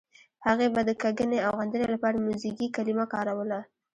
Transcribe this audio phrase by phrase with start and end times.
[0.45, 3.59] هغې به د کږنې او غندنې لپاره موزیګي کلمه کاروله.